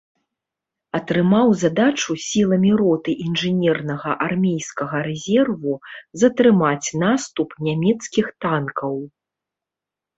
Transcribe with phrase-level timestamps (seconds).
[0.99, 5.73] Атрымаў задачу сіламі роты інжынернага армейскага рэзерву
[6.25, 8.93] затрымаць наступ нямецкіх танкаў.